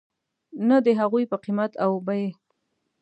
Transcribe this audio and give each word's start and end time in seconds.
نه 0.67 0.77
د 0.85 0.87
هغوی 0.99 1.23
په 1.31 1.37
قیمت 1.43 1.71
او 1.83 1.91
بیې. 2.07 2.25